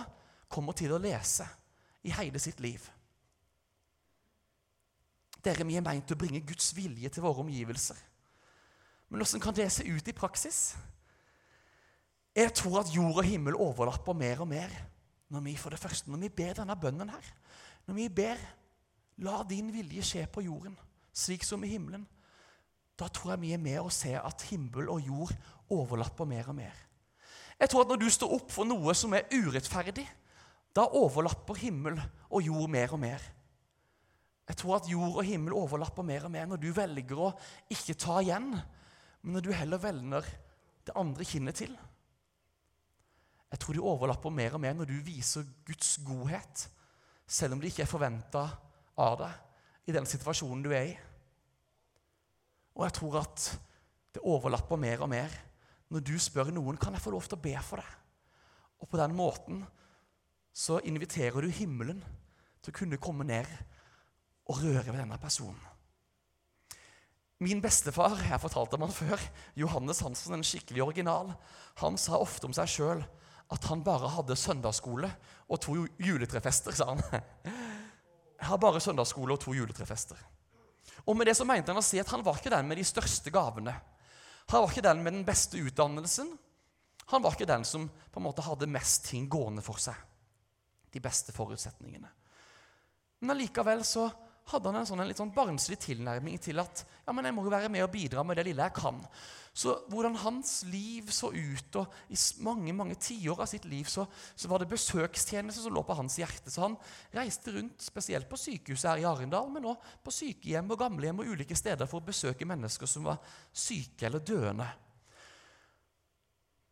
[0.48, 1.46] kommer til å lese
[2.04, 2.84] i hele sitt liv.
[5.44, 7.98] Dere, vi er meint å bringe Guds vilje til våre omgivelser.
[9.08, 10.60] Men hvordan kan det se ut i praksis?
[12.34, 14.72] Jeg tror at jord og himmel overlapper mer og mer
[15.30, 17.28] når vi for det første, når vi ber denne bønnen her.
[17.86, 18.40] Når vi ber
[19.22, 20.74] La din vilje skje på jorden,
[21.14, 22.02] slik som i himmelen.
[22.98, 25.34] Da tror jeg vi er med å se at himmel og jord
[25.70, 26.74] overlapper mer og mer.
[27.60, 30.06] Jeg tror at når du står opp for noe som er urettferdig,
[30.74, 33.22] da overlapper himmel og jord mer og mer.
[34.44, 37.30] Jeg tror at jord og himmel overlapper mer og mer når du velger å
[37.72, 38.50] ikke ta igjen,
[39.22, 40.28] men når du heller velger
[40.84, 41.72] det andre kinnet til.
[43.54, 46.66] Jeg tror de overlapper mer og mer når du viser Guds godhet,
[47.24, 48.44] selv om det ikke er forventa
[49.00, 50.94] av deg i den situasjonen du er i.
[52.74, 53.46] Og jeg tror at
[54.14, 55.32] det overlapper mer og mer
[55.92, 57.92] når du spør noen kan jeg få lov til å be for deg.
[58.82, 59.62] Og på den måten
[60.54, 62.02] så inviterer du himmelen
[62.60, 63.48] til å kunne komme ned
[64.50, 65.60] og røre ved denne personen.
[67.42, 69.20] Min bestefar jeg fortalte om han før,
[69.58, 71.32] Johannes Hansen, en skikkelig original,
[71.82, 73.02] han sa ofte om seg sjøl
[73.52, 75.10] at han bare hadde søndagsskole
[75.48, 77.02] og to juletrefester, sa han.
[78.44, 80.18] Jeg har bare søndagsskole og to juletrefester.
[81.04, 82.86] Og med det så mente han å si at han var ikke den med de
[82.86, 83.74] største gavene.
[84.52, 86.32] Han var ikke den med den beste utdannelsen.
[87.12, 89.96] Han var ikke den som på en måte hadde mest ting gående for seg.
[90.92, 92.08] De beste forutsetningene.
[93.20, 94.08] Men allikevel så
[94.50, 97.46] hadde han en sånn en litt sånn barnslig tilnærming til at ja, men jeg må
[97.46, 99.00] jo være med og bidra med det lille jeg kan.
[99.54, 104.02] Så hvordan hans liv så ut, og i mange mange tiår av sitt liv så,
[104.34, 106.50] så, var det besøkstjeneste som lå på hans hjerte.
[106.50, 106.74] Så han
[107.14, 111.30] reiste rundt, spesielt på sykehuset her i Arendal, men også på sykehjem og gamlehjem og
[111.36, 113.22] ulike steder for å besøke mennesker som var
[113.54, 114.66] syke eller døende.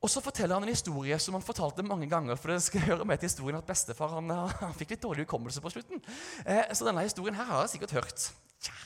[0.02, 2.36] Og så forteller han en historie som han fortalte mange ganger.
[2.36, 4.30] for det skal høre med til historien at Bestefar han,
[4.64, 6.02] han fikk litt dårlig hukommelse på slutten.
[6.44, 8.28] Eh, så denne historien her har jeg sikkert hørt
[8.66, 8.76] ja,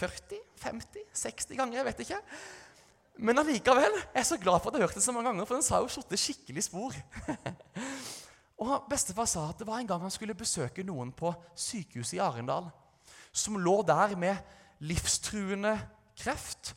[0.00, 1.78] 40, 50, 60 ganger.
[1.78, 2.20] jeg vet ikke.
[3.20, 5.44] Men allikevel jeg er så glad for at jeg har hørt det så mange ganger,
[5.44, 6.96] for den sa jo satt skikkelig spor.
[8.64, 12.24] og Bestefar sa at det var en gang han skulle besøke noen på sykehuset i
[12.24, 12.72] Arendal
[13.32, 14.36] som lå der med
[14.84, 15.76] livstruende
[16.18, 16.74] kreft,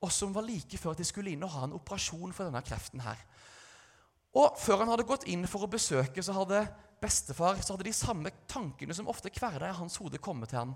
[0.00, 2.62] og som var like før at de skulle inn og ha en operasjon for denne
[2.66, 3.18] kreften her.
[4.38, 6.66] Og Før han hadde gått inn for å besøke, så hadde
[7.00, 10.74] bestefar så hadde de samme tankene som ofte hverdag i hans hode kommet til ham.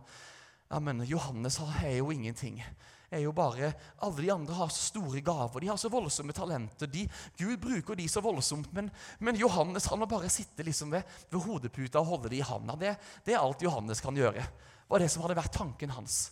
[0.73, 2.63] Ja, men Johannes er jo ingenting.
[3.13, 6.89] Er jo bare, Alle de andre har så store gaver, de har så voldsomme talenter.
[6.89, 7.05] De,
[7.37, 8.89] Gud bruker de så voldsomt, men,
[9.21, 12.79] men Johannes han må bare sitte liksom ved, ved hodeputa og holde det i handa.
[12.81, 12.95] Det,
[13.27, 14.47] det, er alt Johannes kan gjøre.
[14.89, 16.23] Var det som hadde vært tanken hans.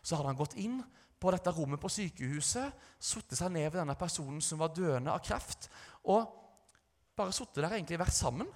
[0.00, 0.80] Så hadde han gått inn
[1.20, 5.22] på dette rommet på sykehuset, satte seg ned ved denne personen som var døende av
[5.24, 5.68] kreft,
[6.08, 6.24] og
[7.16, 8.48] bare sittet der egentlig vært sammen.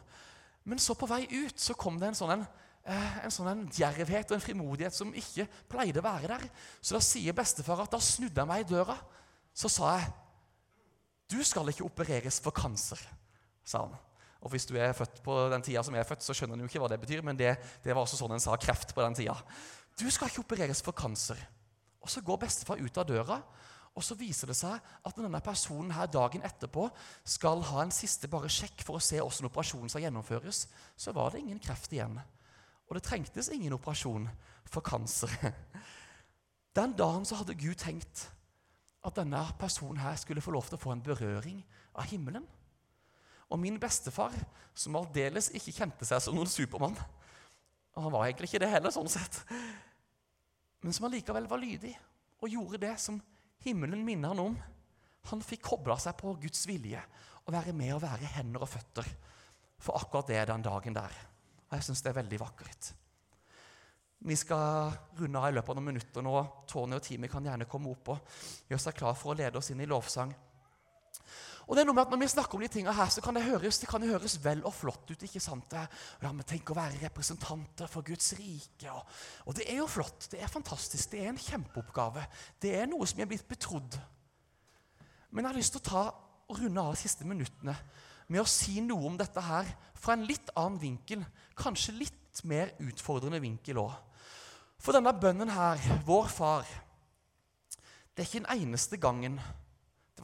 [0.64, 2.46] Men så på vei ut så kom det en sånn en,
[2.88, 6.46] eh, en sånn en djervhet og en frimodighet som ikke pleide å være der.
[6.81, 8.96] Så da sier bestefar at da snudde jeg meg i døra.
[9.55, 10.12] Så sa jeg
[11.27, 13.00] Du skal ikke opereres for kanser,
[13.64, 13.94] sa han.
[14.44, 16.66] Og hvis du er født på den tida som jeg er født, så skjønner du
[16.66, 19.16] ikke hva det betyr, men det, det var også sånn en sa kreft på den
[19.16, 19.33] tida.
[19.96, 21.40] Du skal ikke opereres for kanser.
[22.05, 23.38] Og så går bestefar ut av døra,
[23.95, 26.88] og så viser det seg at denne personen her dagen etterpå
[27.37, 30.64] skal ha en siste bare sjekk for å se hvordan operasjonen skal gjennomføres,
[30.99, 32.19] så var det ingen kreft igjen.
[32.88, 34.27] Og det trengtes ingen operasjon
[34.67, 35.31] for kanser.
[36.77, 38.27] Den dagen så hadde Gud tenkt
[39.05, 41.62] at denne personen her skulle få lov til å få en berøring
[41.95, 42.45] av himmelen.
[43.53, 44.35] Og min bestefar,
[44.75, 46.99] som aldeles ikke kjente seg som noen supermann
[47.95, 49.37] og Han var egentlig ikke det heller, sånn sett.
[50.85, 51.94] Men som allikevel var lydig
[52.44, 53.16] og gjorde det som
[53.64, 54.57] himmelen minner han om.
[55.31, 57.01] Han fikk kobla seg på Guds vilje
[57.44, 59.09] og være med og være hender og føtter
[59.81, 61.16] for akkurat det den dagen der.
[61.70, 62.90] Og Jeg syns det er veldig vakkert.
[64.25, 66.37] Vi skal runde av i løpet av noen minutter nå.
[66.68, 68.37] Tony og Timi kan gjerne komme opp og
[68.68, 70.33] gjøre seg klar for å lede oss inn i lovsang.
[71.64, 73.37] Og det er noe med at Når vi snakker om de tingene her, så kan
[73.37, 75.22] det høres, det kan høres vel og flott ut.
[75.22, 75.72] ikke sant?
[75.72, 78.90] Ja, men Tenk å være representanter for Guds rike.
[78.92, 79.07] Og,
[79.46, 80.29] og, det er jo flott.
[80.31, 81.11] Det er fantastisk.
[81.12, 82.27] Det er en kjempeoppgave.
[82.61, 83.96] Det er noe som er blitt betrodd.
[85.31, 86.05] Men jeg har lyst til å ta
[86.44, 87.74] og runde av de siste minuttene
[88.29, 91.24] med å si noe om dette her fra en litt annen vinkel.
[91.57, 93.94] Kanskje litt mer utfordrende vinkel òg.
[94.85, 96.68] For denne bønnen her, vår far,
[98.14, 99.38] det er ikke den eneste gangen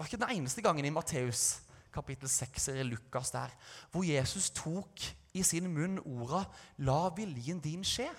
[0.01, 1.61] det var ikke den eneste gangen i Matteus
[1.93, 3.51] kapittel 6 eller Lukas der,
[3.93, 5.03] hvor Jesus tok
[5.37, 6.47] i sin munn orda
[6.79, 8.17] 'La viljen din skje'.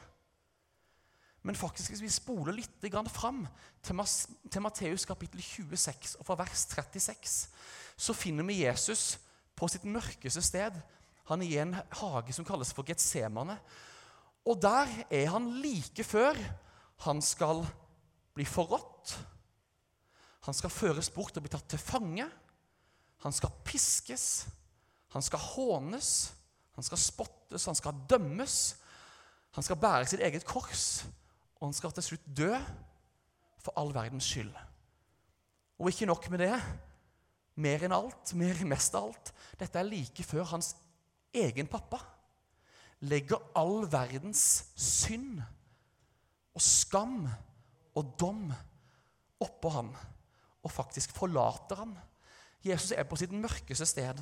[1.42, 3.48] Men faktisk, hvis vi spoler litt fram
[3.82, 7.50] til Matteus kapittel 26 og fra vers 36,
[7.98, 9.18] så finner vi Jesus
[9.56, 10.72] på sitt mørkeste sted.
[11.26, 13.58] Han er i en hage som kalles for Getsemane.
[14.46, 16.38] Og der er han like før
[17.00, 17.66] han skal
[18.36, 19.31] bli forrådt
[20.42, 22.26] han skal føres bort og bli tatt til fange.
[23.22, 24.48] Han skal piskes.
[25.14, 26.32] Han skal hånes.
[26.78, 27.68] Han skal spottes.
[27.70, 28.60] Han skal dømmes.
[29.58, 31.04] Han skal bære sitt eget kors.
[31.60, 32.56] Og han skal til slutt dø
[33.62, 34.54] for all verdens skyld.
[35.78, 36.56] Og ikke nok med det.
[37.62, 40.72] Mer enn alt, mer mest av alt, dette er like før hans
[41.36, 42.00] egen pappa
[43.02, 44.44] legger all verdens
[44.78, 45.40] synd
[46.54, 47.24] og skam
[47.98, 48.50] og dom
[49.42, 49.90] oppå ham
[50.64, 51.96] og faktisk forlater han.
[52.66, 54.22] Jesus er på sitt mørkeste sted.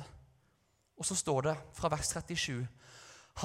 [1.00, 2.66] Og så står det fra vers 37.: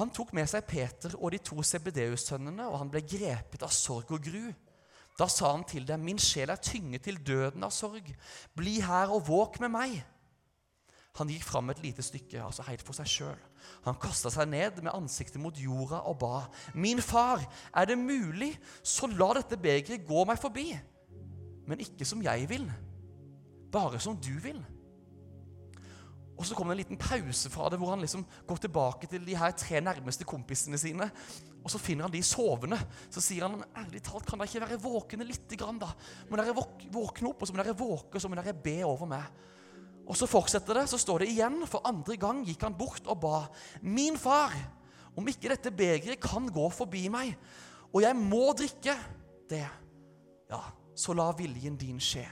[0.00, 4.12] Han tok med seg Peter og de to CBDU-sønnene, og han ble grepet av sorg
[4.12, 4.52] og gru.
[5.16, 8.08] Da sa han til dem, min sjel er tynget til døden av sorg.
[8.56, 10.02] Bli her og våk med meg.
[11.16, 13.38] Han gikk fram et lite stykke, altså helt for seg sjøl.
[13.86, 16.42] Han kasta seg ned med ansiktet mot jorda og ba.
[16.74, 17.40] Min far,
[17.72, 18.52] er det mulig,
[18.84, 20.68] så la dette begeret gå meg forbi.
[21.66, 22.68] Men ikke som jeg vil,
[23.76, 24.58] bare som du vil.
[26.36, 29.24] Og Så kommer det en liten pause fra det, hvor han liksom går tilbake til
[29.24, 31.08] de her tre nærmeste kompisene sine.
[31.64, 32.78] Og Så finner han de sovende.
[33.10, 35.88] Så sier han ærlig talt, kan dere ikke være våkne lite grann, da?
[36.28, 39.08] Må dere våkne opp, og så må dere våke, og så må dere be over
[39.08, 39.24] meg.
[40.06, 41.66] Og Så fortsetter det, så står det igjen.
[41.66, 43.46] For andre gang gikk han bort og ba.
[43.82, 44.52] Min far,
[45.16, 47.32] om ikke dette begeret kan gå forbi meg,
[47.92, 48.92] og jeg må drikke
[49.48, 49.64] det,
[50.50, 50.60] ja,
[50.94, 52.26] så la viljen din skje.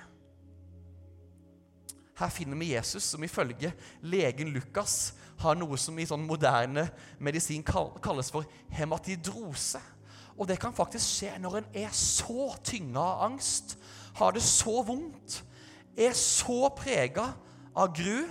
[2.19, 3.73] Her finner vi Jesus, som ifølge
[4.03, 6.87] legen Lukas har noe som i sånn moderne
[7.19, 9.81] medisin kalles for hematidrose.
[10.35, 13.77] Og det kan faktisk skje når en er så tynga av angst,
[14.19, 15.41] har det så vondt,
[15.99, 17.29] er så prega
[17.75, 18.25] av gru,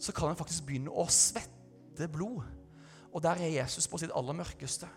[0.00, 2.44] så kan en faktisk begynne å svette blod.
[3.12, 4.88] Og der er Jesus på sitt aller mørkeste.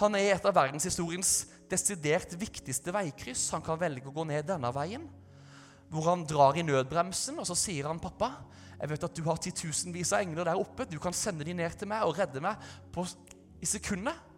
[0.00, 3.50] Han er et av verdenshistoriens desidert viktigste veikryss.
[3.54, 5.04] Han kan velge å gå ned denne veien,
[5.90, 8.30] hvor han drar i nødbremsen, og så sier han, 'Pappa,
[8.80, 10.86] jeg vet at du har titusenvis av engler der oppe.
[10.88, 12.56] Du kan sende de ned til meg og redde meg
[12.92, 13.06] på,
[13.60, 14.28] i sekundet.'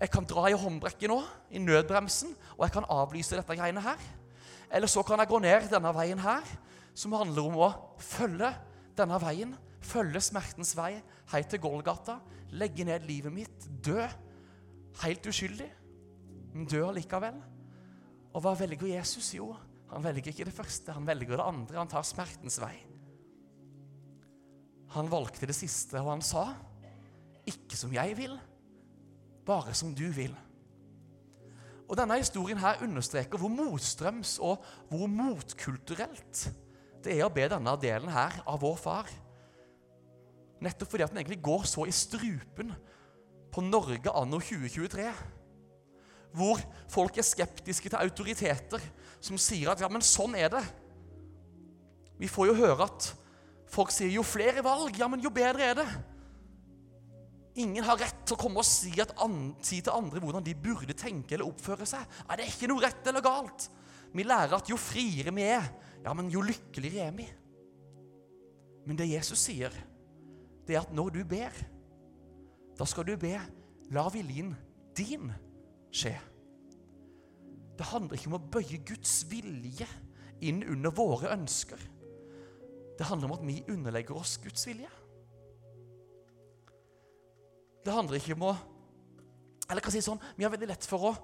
[0.00, 4.00] Jeg kan dra i håndbrekket nå, i nødbremsen, og jeg kan avlyse dette greiene her.
[4.70, 6.44] Eller så kan jeg gå ned denne veien her,
[6.94, 8.50] som handler om å følge
[8.96, 9.54] denne veien.
[9.80, 10.98] Følge smertens vei
[11.32, 12.18] helt til Golgata.
[12.52, 13.68] Legge ned livet mitt.
[13.84, 14.04] Dø.
[15.02, 15.68] Helt uskyldig,
[16.54, 17.40] men dø allikevel.
[18.32, 19.32] Og hva velger Jesus?
[19.36, 19.54] Jo,
[19.90, 21.78] han velger ikke det første, han velger det andre.
[21.78, 22.74] Han tar smertens vei.
[24.96, 26.54] Han valgte det siste, og han sa,
[27.46, 28.38] 'Ikke som jeg vil,
[29.46, 30.34] bare som du vil'.
[31.88, 36.48] Og Denne historien her understreker hvor motstrøms og hvor motkulturelt
[37.04, 39.10] det er å be denne delen her av vår far.
[40.60, 42.72] Nettopp fordi at den egentlig går så i strupen
[43.52, 45.12] på Norge anno 2023.
[46.34, 46.60] Hvor
[46.92, 48.82] folk er skeptiske til autoriteter
[49.22, 50.64] som sier at ja, men sånn er det.
[52.20, 53.08] Vi får jo høre at
[53.70, 55.88] folk sier jo flere valg, ja, men jo bedre er det.
[57.62, 61.36] Ingen har rett til å komme og si, si, til andre hvordan de burde tenke
[61.36, 62.04] eller oppføre seg.
[62.28, 63.68] Nei, det er ikke noe rett eller galt.
[64.12, 65.64] Vi lærer at jo friere vi er,
[66.04, 67.26] ja, men jo lykkeligere er vi.
[68.86, 69.72] Men det Jesus sier,
[70.66, 71.56] det er at når du ber,
[72.76, 73.34] da skal du be
[73.94, 74.52] la viljen
[74.96, 75.32] din
[75.96, 76.14] skje.
[77.76, 79.86] Det handler ikke om å bøye Guds vilje
[80.44, 81.80] inn under våre ønsker.
[82.96, 84.88] Det handler om at vi underlegger oss Guds vilje.
[87.84, 88.56] Det handler ikke om å
[89.66, 91.16] Eller kan si sånn, Vi har veldig lett for å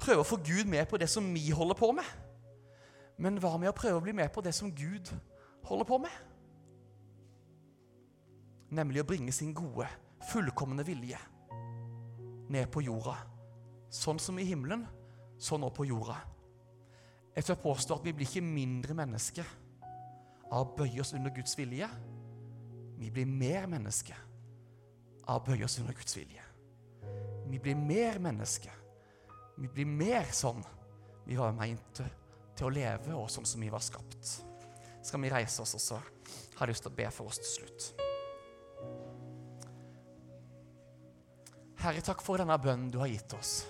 [0.00, 2.06] prøve å få Gud med på det som vi holder på med.
[3.18, 5.10] Men hva med å prøve å bli med på det som Gud
[5.68, 6.16] holder på med?
[8.74, 9.86] Nemlig å bringe sin gode,
[10.32, 11.20] fullkomne vilje
[12.48, 13.33] ned på jorda.
[13.94, 14.84] Sånn som i himmelen,
[15.38, 16.16] sånn òg på jorda.
[17.34, 19.48] Jeg tør påstå at vi blir ikke mindre mennesker
[20.50, 21.88] av å bøye oss under Guds vilje.
[22.98, 24.18] Vi blir mer mennesker
[25.26, 26.42] av å bøye oss under Guds vilje.
[27.50, 28.82] Vi blir mer mennesker.
[29.58, 30.62] Vi blir mer sånn
[31.24, 32.00] vi var meint
[32.54, 34.34] til å leve, og sånn som vi var skapt.
[35.04, 36.00] Skal vi reise oss, og så
[36.58, 37.86] har lyst til å be for oss til slutt.
[41.84, 43.62] Herre, takk for denne bønnen du har gitt oss.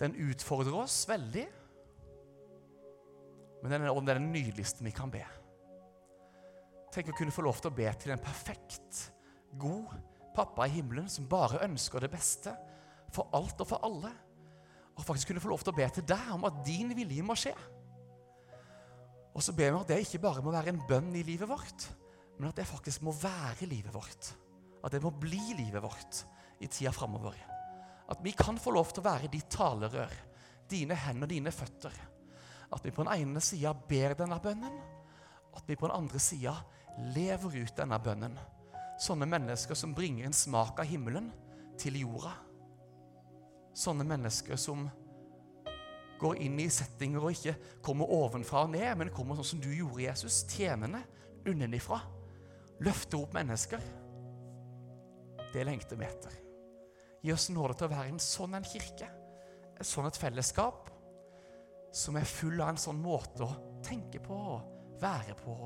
[0.00, 1.44] Den utfordrer oss veldig,
[3.64, 5.22] men den er den nydeligste vi kan be.
[6.92, 9.06] Tenk å kunne få lov til å be til en perfekt,
[9.56, 9.94] god
[10.34, 12.52] pappa i himmelen som bare ønsker det beste
[13.14, 14.10] for alt og for alle.
[14.94, 17.36] Og faktisk kunne få lov til å be til deg om at din vilje må
[17.38, 17.54] skje.
[19.34, 21.88] Og så ber vi at det ikke bare må være en bønn i livet vårt,
[22.38, 24.30] men at det faktisk må være livet vårt.
[24.84, 26.22] At det må bli livet vårt
[26.62, 27.53] i tida framover.
[28.10, 30.12] At vi kan få lov til å være ditt talerør,
[30.70, 31.94] dine hender, dine føtter.
[32.74, 34.80] At vi på den ene sida ber denne bønnen,
[35.54, 36.56] at vi på den andre sida
[37.14, 38.36] lever ut denne bønnen
[39.00, 41.26] Sånne mennesker som bringer en smak av himmelen
[41.80, 42.30] til jorda.
[43.74, 44.84] Sånne mennesker som
[46.20, 49.72] går inn i settinger og ikke kommer ovenfra og ned, men kommer sånn som du
[49.74, 51.02] gjorde, Jesus, tjenende
[51.50, 51.98] unnenifra.
[52.86, 53.82] Løfter opp mennesker.
[55.50, 56.43] Det lengter vi etter.
[57.24, 59.08] Gi oss nåde til å være en sånn en kirke,
[59.74, 60.90] et sånn et fellesskap,
[61.94, 64.40] som er full av en sånn måte å tenke på,
[65.00, 65.56] være på,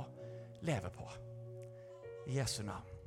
[0.69, 1.09] leve på.
[2.29, 2.98] I Jesu navn.